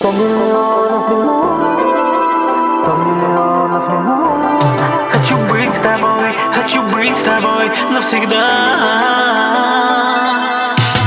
Сто 0.00 0.12
миллионов 0.12 1.08
минут, 1.10 1.80
сто 2.84 2.94
миллионов 2.98 3.88
минут 3.88 4.72
Хочу 5.12 5.36
быть 5.48 5.74
с 5.74 5.78
тобой, 5.78 6.36
хочу 6.54 6.82
быть 6.82 7.16
с 7.16 7.22
тобой 7.22 7.68
навсегда. 7.90 8.46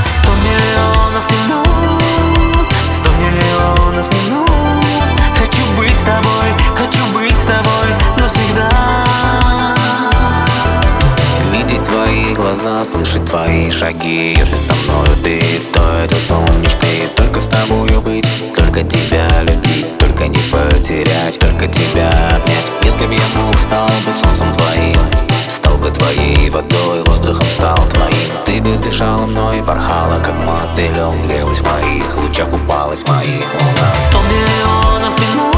Сто 0.04 0.32
миллионов 0.44 1.26
минут, 1.32 2.68
сто 2.86 3.12
миллионов 3.14 4.10
минут 4.26 5.22
Хочу 5.40 5.64
быть 5.78 5.98
с 5.98 6.02
тобой, 6.02 6.50
хочу 6.76 7.06
быть 7.14 7.34
с 7.34 7.46
тобой 7.46 7.96
навсегда. 8.18 8.70
Видеть 11.54 11.84
твои 11.84 12.34
глаза, 12.34 12.84
слышать 12.84 13.24
твои 13.24 13.72
шаги. 13.72 14.36
Если 14.38 14.56
со 14.56 14.74
мной 14.74 15.08
ты, 15.24 15.42
то 15.72 15.82
это 16.04 16.16
сон 16.28 16.46
мечты. 16.62 17.10
Только 17.16 17.40
с 17.40 17.48
тобою 17.48 18.02
быть, 18.02 18.28
только 18.72 18.90
тебя 18.90 19.28
любить 19.42 19.98
Только 19.98 20.28
не 20.28 20.38
потерять, 20.50 21.38
только 21.40 21.68
тебя 21.68 22.10
обнять. 22.10 22.72
Если 22.84 23.06
б 23.06 23.14
я 23.14 23.42
мог, 23.42 23.58
стал 23.58 23.90
бы 24.06 24.14
солнцем 24.14 24.52
твоим 24.54 24.98
Стал 25.50 25.76
бы 25.78 25.90
твоей 25.92 26.50
водой, 26.50 27.04
воздухом 27.06 27.46
стал 27.48 27.78
твоим. 27.90 28.32
Ты 28.46 28.62
бы 28.62 28.76
дышала 28.78 29.26
мной, 29.26 29.62
порхала, 29.62 30.20
как 30.20 30.36
мотылем 30.46 31.22
Грелась 31.28 31.60
в 31.60 31.66
моих 31.66 32.18
лучах, 32.18 32.50
купалась 32.50 33.04
в 33.04 33.10
моих 33.10 33.46
волнах. 33.54 33.96
Сто 34.08 34.20
миллионов 34.22 35.20
минут, 35.20 35.51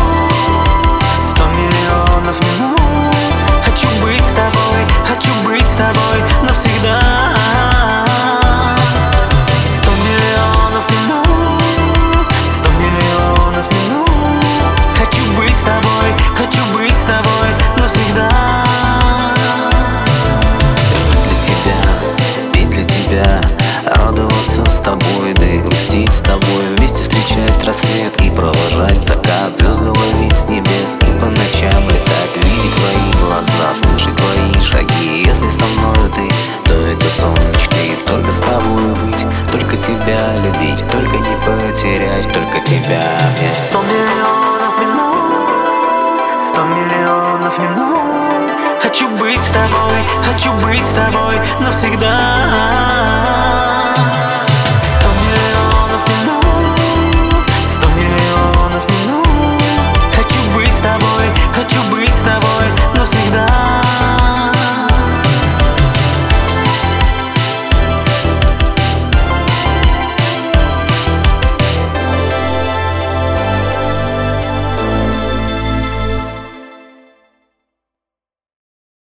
тобой, 24.83 25.33
да 25.35 25.45
и 25.45 25.59
грустить 25.59 26.11
с 26.11 26.19
тобой 26.19 26.65
Вместе 26.77 27.01
встречать 27.01 27.63
рассвет 27.65 28.21
и 28.21 28.29
провожать 28.29 29.01
закат. 29.01 29.55
Звезды 29.55 29.89
ловить 29.89 30.35
с 30.35 30.45
небес 30.45 30.97
и 31.01 31.19
по 31.19 31.27
ночам 31.27 31.83
летать 31.87 32.35
Видеть 32.35 32.75
твои 32.75 33.23
глаза, 33.23 33.73
слышать 33.73 34.15
твои 34.15 34.61
шаги. 34.61 35.23
Если 35.25 35.49
со 35.49 35.65
мной 35.65 36.11
ты, 36.13 36.29
то 36.69 36.75
это 36.75 37.09
солнечки 37.09 37.95
Только 38.05 38.31
с 38.31 38.41
тобой 38.41 38.93
быть, 39.05 39.25
только 39.51 39.77
тебя 39.77 40.33
любить 40.43 40.83
Только 40.91 41.17
не 41.17 41.35
потерять, 41.45 42.27
только 42.33 42.59
тебя 42.67 43.01
обнять 43.17 43.61
Сто 43.69 43.81
миллионов 43.81 44.79
минут, 44.79 45.43
сто 46.51 46.63
миллионов 46.63 47.57
минут. 47.59 47.93
Хочу 48.81 49.07
быть 49.17 49.41
с 49.41 49.47
тобой, 49.47 50.03
хочу 50.23 50.51
быть 50.55 50.85
с 50.85 50.91
тобой 50.91 51.35
навсегда 51.61 52.32